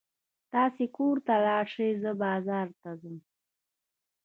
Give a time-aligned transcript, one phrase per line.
[0.53, 3.17] تاسې کور ته ولاړ شئ، زه بازار ته ځم.